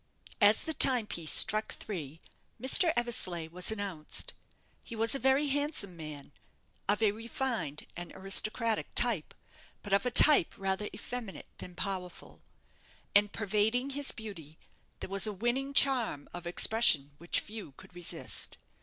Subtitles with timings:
[0.41, 2.19] As the timepiece struck three,
[2.59, 2.91] Mr.
[2.97, 4.33] Eversleigh was announced.
[4.83, 6.31] He was a very handsome man;
[6.89, 9.35] of a refined and aristocratic type,
[9.83, 12.41] but of a type rather effeminate than powerful.
[13.13, 14.57] And pervading his beauty,
[15.01, 18.57] there was a winning charm of expression which few could resist.